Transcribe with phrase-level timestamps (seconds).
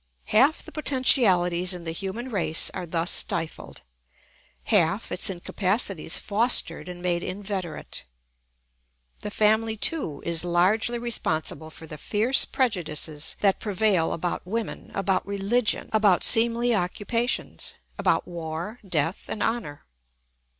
[0.33, 3.83] Half the potentialities in the human race are thus stifled,
[4.63, 8.05] half its incapacities fostered and made inveterate.
[9.19, 15.23] The family, too, is largely responsible for the fierce prejudices that prevail about women, about
[15.27, 19.85] religion, about seemly occupations, about war, death, and honour.